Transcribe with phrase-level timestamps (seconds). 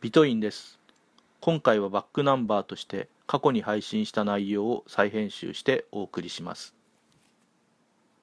[0.00, 0.78] ビトインです。
[1.42, 6.74] 今回はバックナンバーとして過去に配信した内容を再編集してお送りします。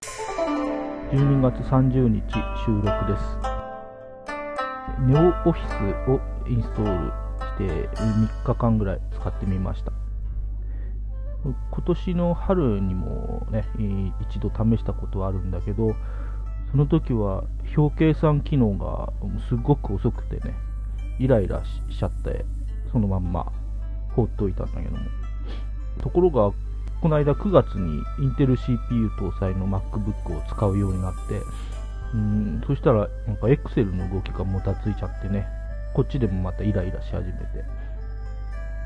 [0.02, 2.24] 12月30日
[2.66, 3.24] 収録です。
[5.06, 6.20] ネオオフィスを
[6.50, 7.12] インストール
[7.46, 9.92] して3日間ぐらい使ってみました。
[11.44, 11.56] 今
[11.86, 13.68] 年の春にもね
[14.32, 15.96] 一度試したことはあるんだけど
[16.72, 17.44] その時は
[17.78, 19.14] 表計算機能が
[19.48, 20.56] すごく遅くてね
[21.20, 22.46] イライラしちゃって
[22.92, 23.52] そのまんま
[24.16, 25.00] 放っておいたんだけども。
[26.02, 26.52] ところが
[27.02, 31.42] この間9月にインテル CPU 搭載の MacBook を使うようになって
[32.14, 35.48] うんそしたらなんか Excel の動きがもたついちゃってね。
[35.94, 37.88] こっちでもまたイライラし始めて。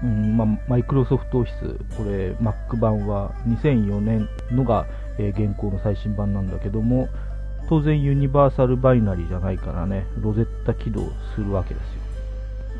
[0.04, 4.88] うんまあ、マイクロソフトオフィス、これ Mac 版は2004年のが、
[5.20, 7.08] えー、現行の最新版なんだけども、
[7.70, 11.02] 当然ユニバーサルバイナリーじゃないからね、ロゼッタ起動
[11.36, 12.01] するわけですよ。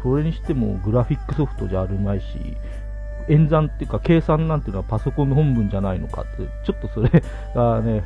[0.02, 2.26] それにしてもグラフィックソフトじゃあるまいし、
[3.30, 7.10] 演算っていうか計算なんていうのはパソコンの本分じゃないのかって、ちょっとそれ
[7.56, 8.04] がね、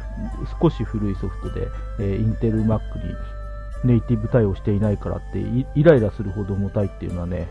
[0.62, 1.68] 少し古いソフトで、
[2.00, 3.16] えー、インテル Mac に
[3.84, 7.48] ネイティブ対応していないからってイライラするほど重たいっていうのはね、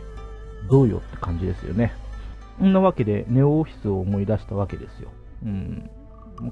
[0.71, 1.93] どうよって感じですよね。
[2.59, 5.11] そんなわけで、ネオオフィスを思い出したわけですよ。
[5.45, 5.91] うん。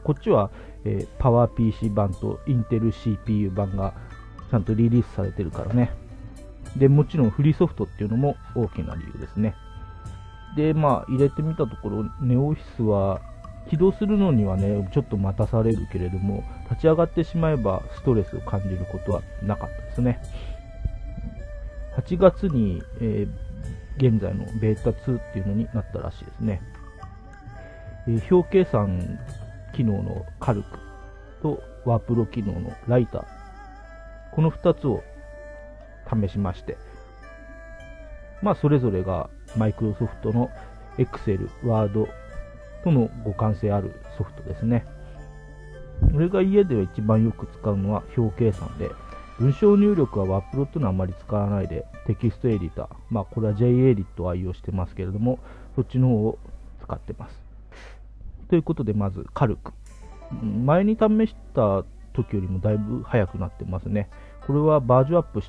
[0.02, 0.50] こっちは、
[0.84, 3.94] えー、パワー PC 版とインテル CPU 版が
[4.50, 6.01] ちゃんとリリースされてるからね。
[6.76, 9.54] で、もちろんフリーソフトっていうのも大きな理由ですね。
[10.56, 13.20] で、まあ、入れてみたところ、ネオフィスは
[13.70, 20.20] 起動するのにはね、ちょっと待たされるけれども、立ち上がってしまえばストレスを感じることはなかったですね。
[21.96, 23.52] 8月に、えー
[23.96, 26.62] 現在のベータ2っていうのになったらしいですね。
[28.08, 29.18] えー、表計算
[29.74, 30.78] 機能のカルク
[31.42, 33.24] とワープロ機能のライター。
[34.32, 35.02] この2つを
[36.08, 36.76] 試しまして、
[38.42, 40.50] まあそれぞれがマイクロソフトの
[40.98, 42.08] Excel、Word
[42.84, 44.84] との互換性あるソフトですね。
[46.14, 48.90] 俺が家では一番よく使うのは表計算で、
[49.38, 55.38] 文章入力はワープロっていうのはあまり使わないで、テキストエディター、まあこれは JEdit を愛用してますけれども、
[55.76, 56.38] そっちの方を
[56.82, 57.40] 使ってます。
[58.48, 59.72] ということで、まず、軽く。
[60.64, 64.10] 前に試した時よりもだいぶ速くなってますね。
[64.46, 65.40] これはバージョンアップ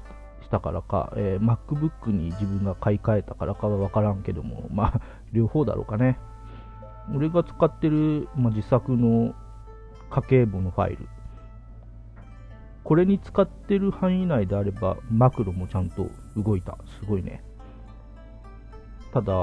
[0.53, 5.01] したからか、えー、MacBook に自分が買い替えたからかはわからんけども、まあ、
[5.33, 6.19] 両方だろうかね。
[7.15, 9.33] 俺が使ってる、まあ、自作の
[10.11, 11.07] 家計簿のファイル。
[12.83, 16.77] これに使ってる範囲内であれば、マクロもちゃんと動いた。
[16.99, 17.43] すごいね。
[19.11, 19.33] ただ、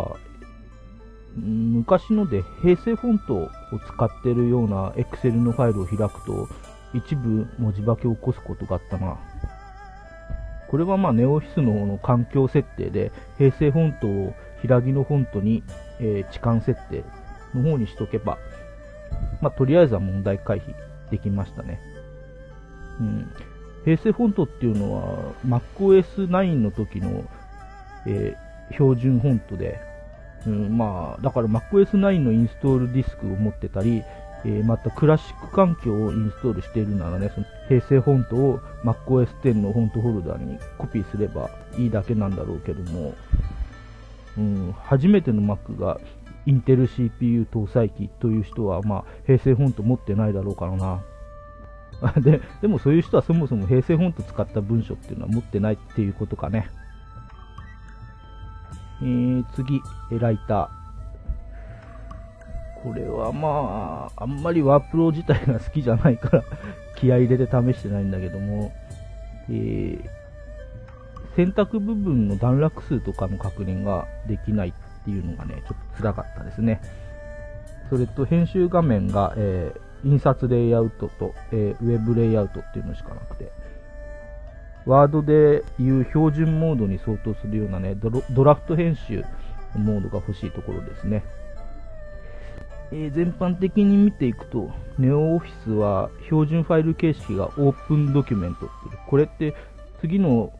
[1.34, 6.48] 昔ので平成フォントを使ってるような Excel のファイルを開くと、
[6.94, 9.19] 一部文字化けを起こすことがあったな。
[10.71, 15.65] これはまあネオフィスの方の環境設定で、平成フォントを平木のフォントに、
[15.99, 17.03] えー、置換設定
[17.55, 18.39] の方にしとけば、
[19.41, 20.73] まあとりあえずは問題回避
[21.11, 21.81] できましたね。
[23.01, 23.33] うん、
[23.85, 27.25] 平成フォントっていうのは MacOS9 の時の、
[28.07, 29.81] えー、標準フォントで、
[30.47, 34.05] うん、まあ、だから MacOS9 のインストールディスクを持ってたり、
[34.45, 43.15] えー、またクラシック環境をインストールしているならね、その平成フォントを MacOS10 のフォントホルダーにコピーすればいいだけなんだろうけども、
[44.39, 46.01] うん、初めての Mac が
[46.47, 51.03] インテル CPU 搭載機という人は、まあ、平成フォント持ってないだろうからな。
[52.23, 56.71] ででもそういう人はそもそも平成フォント使った文章っていうのは持ってないっていうことかね。
[59.03, 60.80] えー、次、ライター。
[62.83, 66.45] これはまあ、あんまりワープロ自体が好きじゃないから
[66.97, 68.73] 気合入れて試してないんだけども、
[69.49, 70.01] えー、
[71.37, 74.73] 選択部分の段落数とかの確認ができないっ
[75.05, 76.81] ていうのがね、ちょっと辛かったですね。
[77.91, 83.53] それと編集画面が、えー印刷レイアウトと、えー、ウェブレイアウトっていうのしかなくて、
[84.87, 89.25] ワードでいう標準モードに相当するようなね、ドラフト編集
[89.77, 91.22] モードが欲しいところですね。
[92.92, 99.54] えー、全般的に見ていくと、ネオオフィスは標準ファイル形式がオープンドキュメントって、これって
[100.01, 100.53] 次の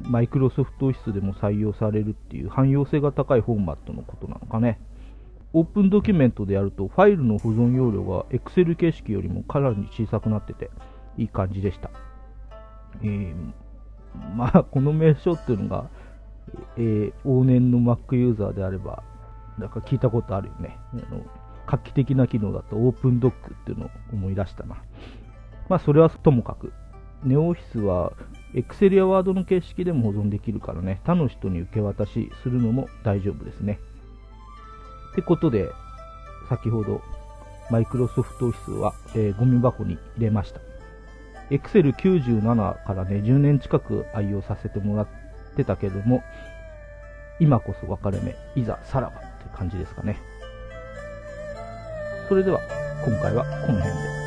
[0.00, 4.78] マイクロソフトオフィスでも採用されるっていう汎用性が高いフォーマットのことなのかね。
[5.52, 10.70] オープンドキュメントでやると、ファイルの保存容量が Excel 形式よりもかなり小さくなってて、
[11.16, 11.90] いい感じでした。
[13.02, 13.34] えー、
[14.34, 15.88] まあ、この名称っていうのが、
[16.76, 19.02] えー、往年の Mac ユーザーであれば、
[19.58, 20.78] なんか聞いたことあるよね。
[20.92, 21.22] あの
[21.66, 24.76] 画期的な機能だとオープンドックっていうのを思い出したな。
[25.68, 26.72] まあ、それはともかく、
[27.24, 28.12] ネオオフィスは
[28.54, 33.78] Excel や Word の形式でも保存できるからね、他の人に受け渡しするのも大丈夫ですね。
[35.12, 35.68] ってことで、
[36.48, 37.02] 先ほど、
[37.70, 40.60] マイクロソフトオフィスは、えーゴミ箱に入れました。
[41.50, 45.08] Excel 97からね、10年近く愛用させてもらっ
[45.56, 46.22] てたけども、
[47.40, 50.16] 今こそ分かれ目、いざさらばって感じですかね。
[52.28, 52.60] それでは、
[53.04, 54.25] 今回はこの辺で。